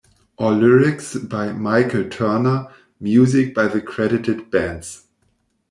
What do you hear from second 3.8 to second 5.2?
credited bands.